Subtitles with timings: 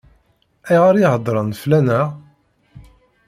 [0.69, 2.07] Ayɣer i heddṛen fell-aneɣ?